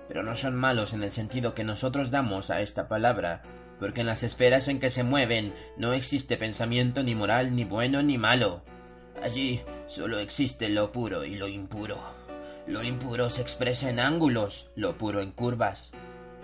[0.09, 3.43] Pero no son malos en el sentido que nosotros damos a esta palabra,
[3.79, 8.03] porque en las esferas en que se mueven no existe pensamiento ni moral ni bueno
[8.03, 8.63] ni malo.
[9.23, 11.99] Allí solo existe lo puro y lo impuro.
[12.67, 15.93] Lo impuro se expresa en ángulos, lo puro en curvas.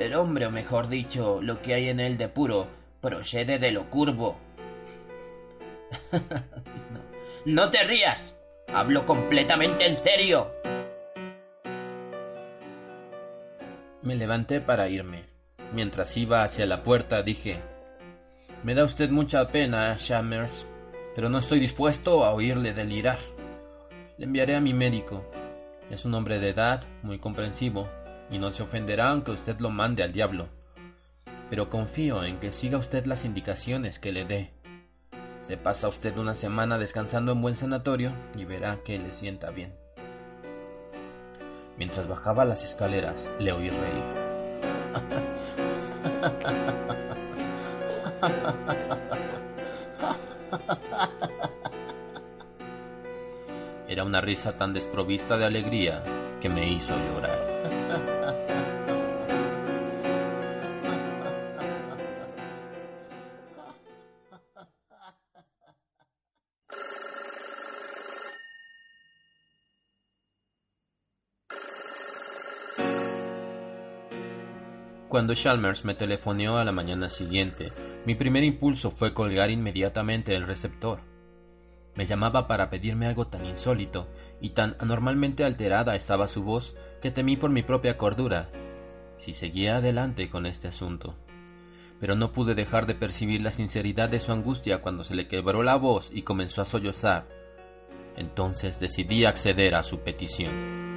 [0.01, 2.67] El hombre, o mejor dicho, lo que hay en él de puro,
[3.03, 4.39] procede de lo curvo.
[7.45, 8.35] no, te rías.
[8.73, 10.51] Hablo completamente en serio.
[14.01, 15.25] Me levanté para irme.
[15.75, 17.61] Mientras iba hacia la puerta dije
[18.63, 20.67] Me da usted mucha pena, Shammers,
[21.15, 23.19] pero no estoy dispuesto a oírle delirar.
[24.17, 25.31] Le enviaré a mi médico.
[25.91, 27.87] Es un hombre de edad, muy comprensivo,
[28.31, 30.49] y no se ofenderá aunque usted lo mande al diablo.
[31.49, 34.53] Pero confío en que siga usted las indicaciones que le dé.
[35.43, 39.75] Se pasa usted una semana descansando en buen sanatorio y verá que le sienta bien.
[41.77, 44.05] Mientras bajaba las escaleras, le oí reír.
[53.89, 56.05] Era una risa tan desprovista de alegría
[56.41, 57.70] que me hizo llorar.
[75.11, 77.73] Cuando Chalmers me telefoneó a la mañana siguiente,
[78.07, 81.01] mi primer impulso fue colgar inmediatamente el receptor.
[81.97, 84.07] Me llamaba para pedirme algo tan insólito
[84.41, 88.51] y tan anormalmente alterada estaba su voz que temí por mi propia cordura
[89.17, 91.17] si seguía adelante con este asunto.
[91.99, 95.65] Pero no pude dejar de percibir la sinceridad de su angustia cuando se le quebró
[95.65, 97.27] la voz y comenzó a sollozar.
[98.15, 100.90] Entonces decidí acceder a su petición.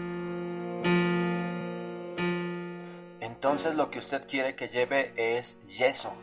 [3.44, 6.14] Entonces lo que usted quiere que lleve es yeso.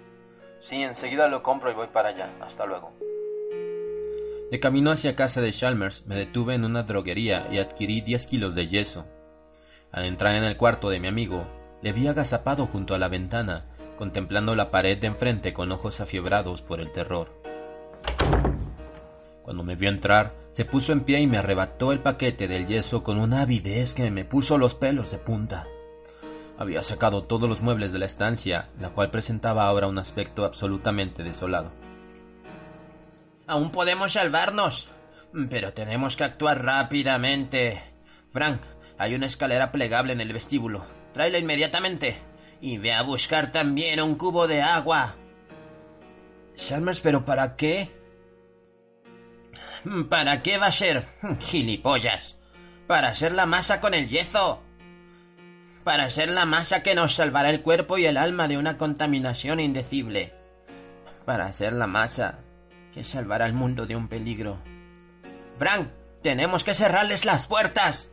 [0.63, 2.31] Sí, enseguida lo compro y voy para allá.
[2.41, 2.95] Hasta luego.
[4.51, 8.55] De camino hacia casa de Chalmers me detuve en una droguería y adquirí 10 kilos
[8.55, 9.05] de yeso.
[9.93, 11.45] Al entrar en el cuarto de mi amigo,
[11.83, 13.67] le vi agazapado junto a la ventana,
[13.99, 17.35] contemplando la pared de enfrente con ojos afiebrados por el terror.
[19.43, 23.03] Cuando me vio entrar, se puso en pie y me arrebató el paquete del yeso
[23.03, 25.67] con una avidez que me puso los pelos de punta.
[26.61, 31.23] Había sacado todos los muebles de la estancia, la cual presentaba ahora un aspecto absolutamente
[31.23, 31.73] desolado.
[33.47, 34.91] Aún podemos salvarnos,
[35.49, 37.83] pero tenemos que actuar rápidamente.
[38.31, 38.61] Frank,
[38.99, 40.85] hay una escalera plegable en el vestíbulo.
[41.15, 42.19] Tráela inmediatamente.
[42.61, 45.15] Y ve a buscar también un cubo de agua.
[46.57, 47.91] Chalmers, ¿pero para qué?
[50.11, 51.07] ¿Para qué va a ser?
[51.41, 52.37] Gilipollas.
[52.87, 54.63] Para hacer la masa con el yeso
[55.85, 59.61] para ser la masa que nos salvará el cuerpo y el alma de una contaminación
[59.61, 60.33] indecible,
[61.25, 62.39] para ser la masa
[62.93, 64.59] que salvará al mundo de un peligro.
[65.57, 65.89] Frank,
[66.23, 68.09] tenemos que cerrarles las puertas.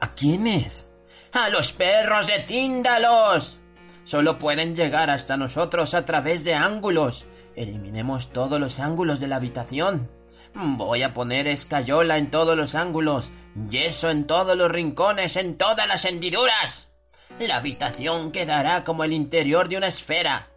[0.00, 0.88] ¿A quiénes?
[1.32, 3.58] A los perros de Tíndalos.
[4.04, 7.24] Solo pueden llegar hasta nosotros a través de ángulos.
[7.56, 10.10] Eliminemos todos los ángulos de la habitación.
[10.54, 13.30] Voy a poner escayola en todos los ángulos
[13.70, 16.90] yeso en todos los rincones, en todas las hendiduras.
[17.38, 20.48] La habitación quedará como el interior de una esfera.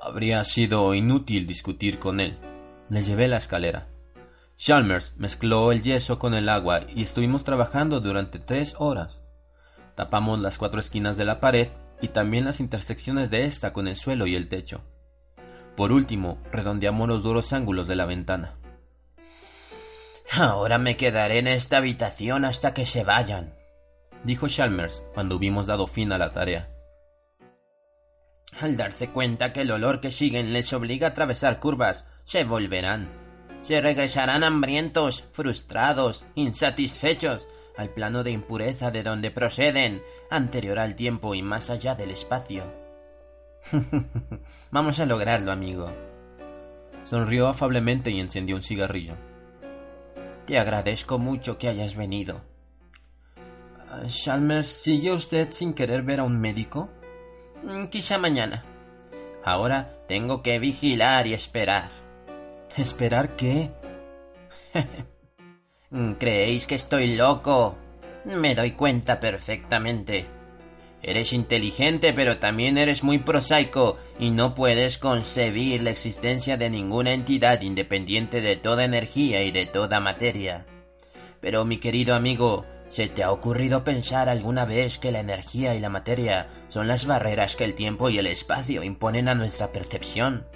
[0.00, 2.38] Habría sido inútil discutir con él.
[2.88, 3.88] Le llevé la escalera.
[4.56, 9.20] Chalmers mezcló el yeso con el agua y estuvimos trabajando durante tres horas.
[9.96, 11.68] Tapamos las cuatro esquinas de la pared
[12.00, 14.82] y también las intersecciones de esta con el suelo y el techo.
[15.76, 18.54] Por último, redondeamos los duros ángulos de la ventana.
[20.36, 23.54] Ahora me quedaré en esta habitación hasta que se vayan,
[24.24, 26.70] dijo Chalmers cuando hubimos dado fin a la tarea.
[28.60, 33.10] Al darse cuenta que el olor que siguen les obliga a atravesar curvas, se volverán.
[33.62, 41.36] Se regresarán hambrientos, frustrados, insatisfechos, al plano de impureza de donde proceden, anterior al tiempo
[41.36, 42.64] y más allá del espacio.
[44.72, 45.92] Vamos a lograrlo, amigo.
[47.04, 49.14] Sonrió afablemente y encendió un cigarrillo.
[50.46, 52.42] Te agradezco mucho que hayas venido.
[54.08, 56.88] Chalmers, ¿sigue usted sin querer ver a un médico?
[57.62, 58.64] Mm, quizá mañana.
[59.44, 61.90] Ahora tengo que vigilar y esperar.
[62.76, 63.70] ¿Esperar qué?
[66.18, 67.76] ¿Creéis que estoy loco?
[68.24, 70.26] Me doy cuenta perfectamente.
[71.06, 77.12] Eres inteligente, pero también eres muy prosaico y no puedes concebir la existencia de ninguna
[77.12, 80.64] entidad independiente de toda energía y de toda materia.
[81.42, 85.80] Pero mi querido amigo, ¿se te ha ocurrido pensar alguna vez que la energía y
[85.80, 90.46] la materia son las barreras que el tiempo y el espacio imponen a nuestra percepción?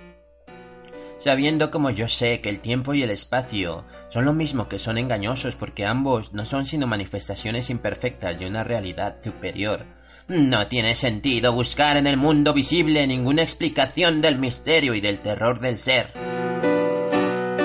[1.19, 4.97] Sabiendo como yo sé que el tiempo y el espacio son lo mismo que son
[4.97, 9.85] engañosos porque ambos no son sino manifestaciones imperfectas de una realidad superior,
[10.29, 15.59] no tiene sentido buscar en el mundo visible ninguna explicación del misterio y del terror
[15.59, 16.09] del ser.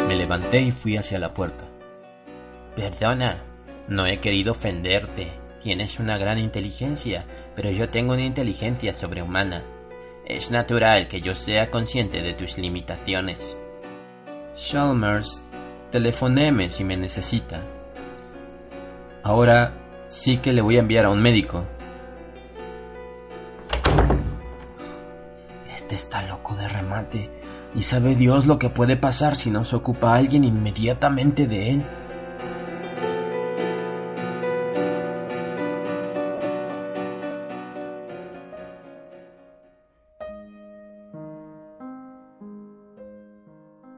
[0.07, 1.65] Me levanté y fui hacia la puerta.
[2.73, 3.43] Perdona,
[3.89, 5.31] no he querido ofenderte.
[5.61, 9.63] Tienes una gran inteligencia, pero yo tengo una inteligencia sobrehumana.
[10.25, 13.57] Es natural que yo sea consciente de tus limitaciones.
[14.55, 15.43] Chalmers,
[15.91, 17.61] telefoneme si me necesita.
[19.21, 19.73] Ahora
[20.07, 21.65] sí que le voy a enviar a un médico.
[25.91, 27.29] Está loco de remate,
[27.75, 31.85] y sabe Dios lo que puede pasar si no se ocupa alguien inmediatamente de él.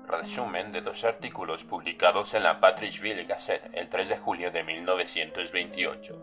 [0.08, 6.22] Resumen de dos artículos publicados en la Patrickville Gazette el 3 de julio de 1928.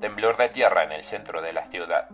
[0.00, 2.08] Temblor de tierra en el centro de la ciudad.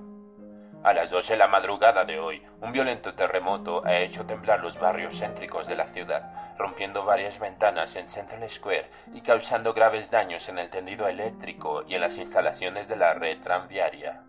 [0.83, 4.79] A las dos de la madrugada de hoy, un violento terremoto ha hecho temblar los
[4.79, 10.49] barrios céntricos de la ciudad, rompiendo varias ventanas en Central Square y causando graves daños
[10.49, 14.23] en el tendido eléctrico y en las instalaciones de la red tranviaria.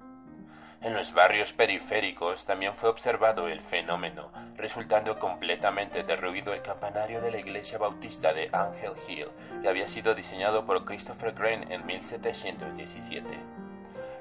[0.81, 7.31] En los barrios periféricos también fue observado el fenómeno, resultando completamente derruido el campanario de
[7.31, 9.29] la iglesia bautista de Angel Hill,
[9.61, 13.66] que había sido diseñado por Christopher Crane en 1717.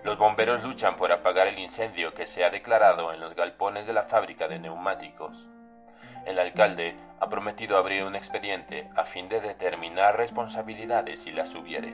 [0.07, 3.93] Los bomberos luchan por apagar el incendio que se ha declarado en los galpones de
[3.93, 5.49] la fábrica de neumáticos.
[6.25, 11.93] El alcalde ha prometido abrir un expediente a fin de determinar responsabilidades si las hubiere.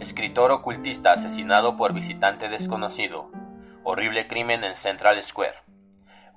[0.00, 3.30] Escritor ocultista asesinado por visitante desconocido.
[3.84, 5.65] Horrible crimen en Central Square.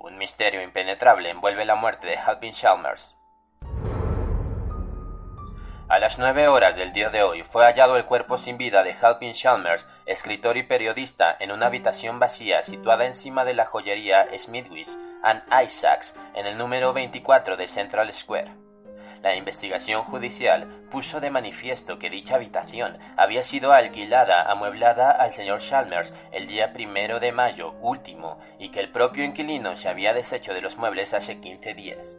[0.02, 3.14] Un misterio impenetrable envuelve la muerte de Halpin Chalmers.
[5.90, 8.94] A las nueve horas del día de hoy fue hallado el cuerpo sin vida de
[8.94, 14.88] Halpin Chalmers, escritor y periodista, en una habitación vacía situada encima de la joyería Smithwick
[15.22, 18.69] and Isaacs en el número 24 de Central Square.
[19.22, 25.60] La investigación judicial puso de manifiesto que dicha habitación había sido alquilada, amueblada al señor
[25.60, 30.54] Chalmers el día primero de mayo último y que el propio inquilino se había deshecho
[30.54, 32.18] de los muebles hace quince días.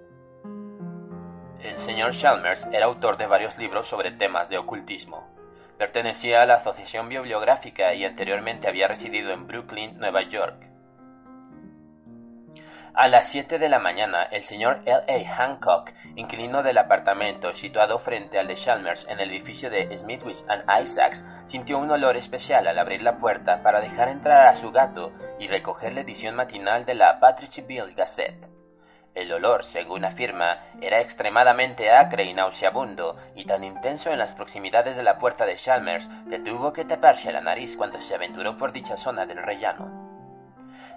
[1.60, 5.28] El señor Chalmers era autor de varios libros sobre temas de ocultismo.
[5.80, 10.71] Pertenecía a la Asociación Bibliográfica y anteriormente había residido en Brooklyn, Nueva York.
[12.94, 15.02] A las siete de la mañana, el señor L.
[15.08, 15.36] A.
[15.36, 20.66] Hancock, inquilino del apartamento situado frente al de Chalmers en el edificio de Smithwick and
[20.84, 25.14] Isaacs, sintió un olor especial al abrir la puerta para dejar entrar a su gato
[25.40, 28.50] y recoger la edición matinal de la Patrickville Gazette.
[29.16, 34.98] El olor, según afirma, era extremadamente acre y nauseabundo, y tan intenso en las proximidades
[34.98, 38.74] de la puerta de Chalmers que tuvo que taparse la nariz cuando se aventuró por
[38.74, 40.11] dicha zona del rellano.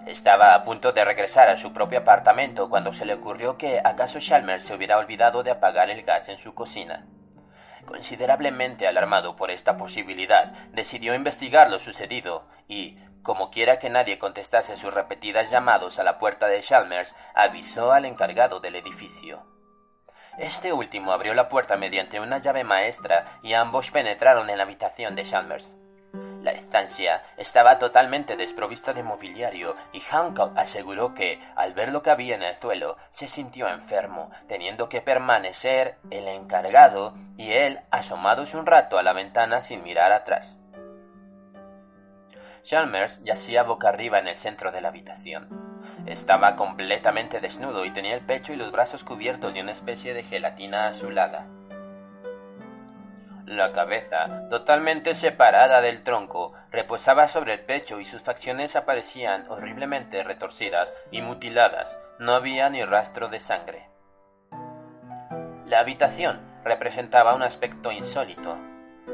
[0.05, 4.19] Estaba a punto de regresar a su propio apartamento cuando se le ocurrió que acaso
[4.19, 7.07] Chalmers se hubiera olvidado de apagar el gas en su cocina.
[7.87, 14.77] Considerablemente alarmado por esta posibilidad, decidió investigar lo sucedido y, como quiera que nadie contestase
[14.77, 19.43] sus repetidas llamados a la puerta de Chalmers, avisó al encargado del edificio.
[20.37, 25.15] Este último abrió la puerta mediante una llave maestra y ambos penetraron en la habitación
[25.15, 25.75] de Chalmers.
[26.45, 32.11] La estancia estaba totalmente desprovista de mobiliario y Hancock aseguró que, al ver lo que
[32.11, 38.53] había en el suelo, se sintió enfermo, teniendo que permanecer el encargado y él asomados
[38.53, 40.55] un rato a la ventana sin mirar atrás.
[42.61, 45.49] Chalmers yacía boca arriba en el centro de la habitación.
[46.05, 50.21] Estaba completamente desnudo y tenía el pecho y los brazos cubiertos de una especie de
[50.21, 51.47] gelatina azulada.
[53.45, 60.23] La cabeza, totalmente separada del tronco, reposaba sobre el pecho y sus facciones aparecían horriblemente
[60.23, 61.95] retorcidas y mutiladas.
[62.17, 63.87] No había ni rastro de sangre.
[65.67, 68.57] La habitación representaba un aspecto insólito.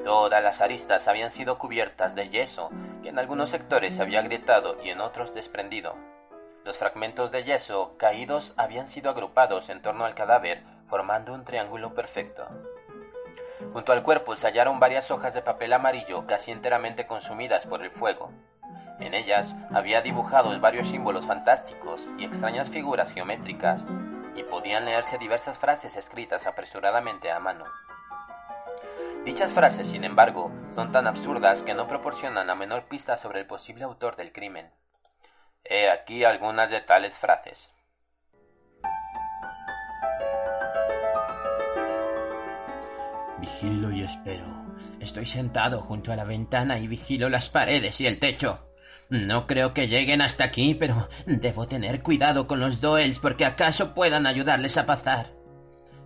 [0.05, 2.69] Todas las aristas habían sido cubiertas de yeso,
[3.03, 5.97] que en algunos sectores se había agrietado y en otros desprendido.
[6.63, 11.93] Los fragmentos de yeso caídos habían sido agrupados en torno al cadáver, formando un triángulo
[11.93, 12.47] perfecto.
[13.73, 17.91] Junto al cuerpo se hallaron varias hojas de papel amarillo casi enteramente consumidas por el
[17.91, 18.31] fuego.
[18.99, 23.85] En ellas había dibujados varios símbolos fantásticos y extrañas figuras geométricas,
[24.35, 27.65] y podían leerse diversas frases escritas apresuradamente a mano.
[29.25, 33.45] Dichas frases, sin embargo, son tan absurdas que no proporcionan la menor pista sobre el
[33.45, 34.71] posible autor del crimen.
[35.63, 37.71] He aquí algunas de tales frases.
[43.41, 44.45] Vigilo y espero.
[44.99, 48.67] Estoy sentado junto a la ventana y vigilo las paredes y el techo.
[49.09, 53.95] No creo que lleguen hasta aquí, pero debo tener cuidado con los Doels porque acaso
[53.95, 55.31] puedan ayudarles a pasar.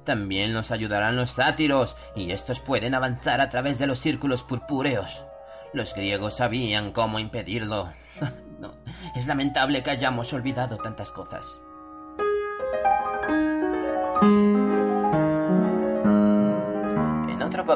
[0.05, 5.25] También nos ayudarán los sátiros, y estos pueden avanzar a través de los círculos purpúreos.
[5.73, 7.91] Los griegos sabían cómo impedirlo.
[9.15, 11.59] es lamentable que hayamos olvidado tantas cosas.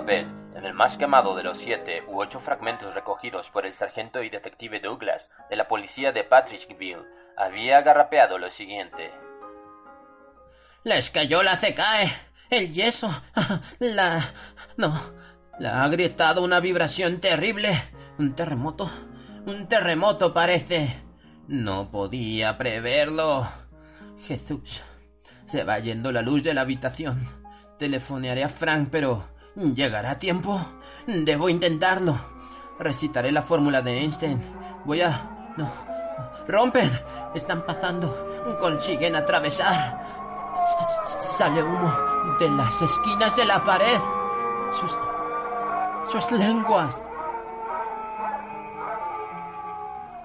[0.07, 4.29] En el más quemado de los siete u ocho fragmentos recogidos por el sargento y
[4.29, 7.05] detective Douglas de la policía de Patrickville,
[7.37, 9.11] había agarrapeado lo siguiente.
[10.83, 12.11] La escayola se cae.
[12.49, 13.09] El yeso.
[13.79, 14.23] La.
[14.77, 14.97] No.
[15.59, 17.69] La ha agrietado una vibración terrible.
[18.17, 18.89] Un terremoto.
[19.45, 21.03] Un terremoto parece.
[21.47, 23.45] No podía preverlo.
[24.25, 24.81] Jesús.
[25.45, 27.27] Se va yendo la luz de la habitación.
[27.77, 30.59] Telefonearé a Frank, pero ¿llegará a tiempo?
[31.07, 32.17] Debo intentarlo.
[32.79, 34.41] Recitaré la fórmula de Einstein.
[34.85, 35.53] Voy a...
[35.57, 35.71] No.
[36.47, 36.89] ¡Rompen!
[37.35, 38.57] Están pasando.
[38.59, 40.03] Consiguen atravesar.
[41.37, 41.93] sale humo
[42.39, 43.99] de las esquinas de la pared.
[44.71, 44.97] Sus...
[46.11, 47.03] sus lenguas.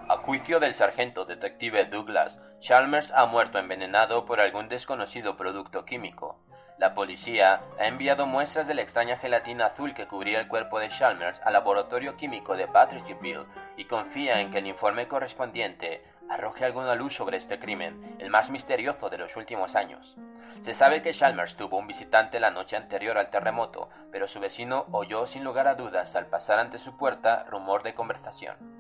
[0.09, 6.44] A juicio del sargento detective Douglas, Chalmers ha muerto envenenado por algún desconocido producto químico.
[6.77, 10.89] La policía ha enviado muestras de la extraña gelatina azul que cubría el cuerpo de
[10.89, 13.47] Chalmers al laboratorio químico de Patrickville
[13.77, 18.51] y confía en que el informe correspondiente arroje alguna luz sobre este crimen, el más
[18.51, 20.17] misterioso de los últimos años.
[20.63, 24.87] Se sabe que Chalmers tuvo un visitante la noche anterior al terremoto, pero su vecino
[24.91, 28.74] oyó sin lugar a dudas al pasar ante su puerta rumor de conversación.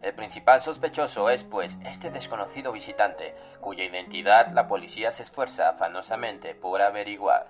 [0.00, 6.54] El principal sospechoso es, pues, este desconocido visitante, cuya identidad la policía se esfuerza afanosamente
[6.54, 7.48] por averiguar.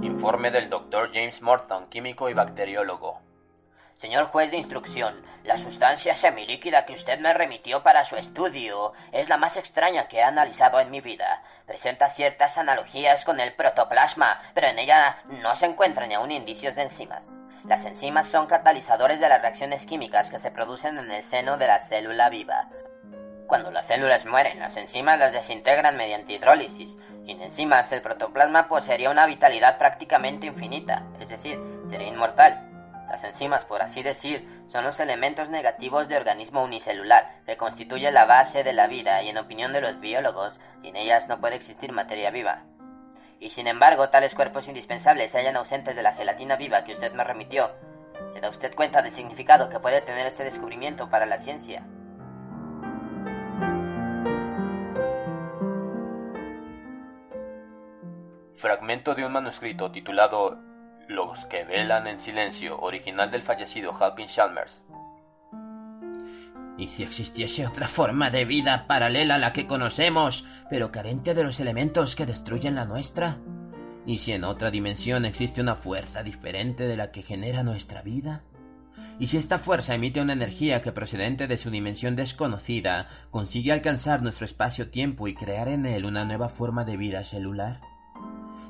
[0.00, 1.10] Informe del Dr.
[1.12, 3.27] James Morton, químico y bacteriólogo.
[3.98, 9.28] Señor juez de instrucción, la sustancia semilíquida que usted me remitió para su estudio es
[9.28, 11.42] la más extraña que he analizado en mi vida.
[11.66, 16.82] Presenta ciertas analogías con el protoplasma, pero en ella no se encuentran aún indicios de
[16.82, 17.36] enzimas.
[17.64, 21.66] Las enzimas son catalizadores de las reacciones químicas que se producen en el seno de
[21.66, 22.68] la célula viva.
[23.48, 26.96] Cuando las células mueren, las enzimas las desintegran mediante hidrólisis.
[27.26, 31.58] Sin enzimas, el protoplasma poseería una vitalidad prácticamente infinita, es decir,
[31.90, 32.67] sería inmortal.
[33.08, 38.26] Las enzimas, por así decir, son los elementos negativos de organismo unicelular, que constituye la
[38.26, 41.90] base de la vida y en opinión de los biólogos, sin ellas no puede existir
[41.92, 42.64] materia viva.
[43.40, 47.12] Y sin embargo, tales cuerpos indispensables se hallan ausentes de la gelatina viva que usted
[47.12, 47.70] me remitió.
[48.34, 51.86] ¿Se da usted cuenta del significado que puede tener este descubrimiento para la ciencia?
[58.56, 60.67] Fragmento de un manuscrito titulado
[61.08, 64.82] los que velan en silencio, original del fallecido Halpin Chalmers.
[66.76, 71.42] ¿Y si existiese otra forma de vida paralela a la que conocemos, pero carente de
[71.42, 73.38] los elementos que destruyen la nuestra?
[74.06, 78.44] ¿Y si en otra dimensión existe una fuerza diferente de la que genera nuestra vida?
[79.18, 84.22] ¿Y si esta fuerza emite una energía que procedente de su dimensión desconocida consigue alcanzar
[84.22, 87.80] nuestro espacio-tiempo y crear en él una nueva forma de vida celular?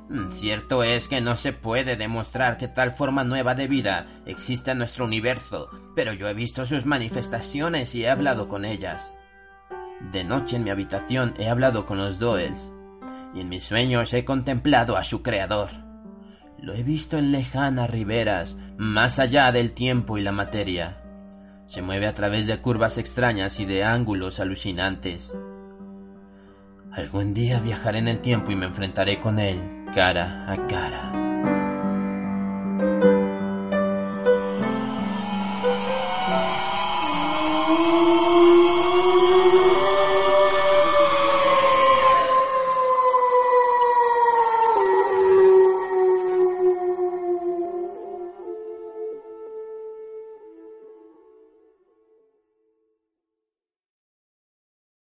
[0.08, 4.70] Mm, cierto es que no se puede demostrar que tal forma nueva de vida existe
[4.70, 9.14] en nuestro universo, pero yo he visto sus manifestaciones y he hablado con ellas.
[10.12, 12.72] De noche en mi habitación he hablado con los Doels,
[13.34, 15.68] y en mis sueños he contemplado a su creador.
[16.58, 21.02] Lo he visto en lejanas riberas, más allá del tiempo y la materia.
[21.66, 25.36] Se mueve a través de curvas extrañas y de ángulos alucinantes.
[26.92, 31.27] Algún día viajaré en el tiempo y me enfrentaré con él cara a cara.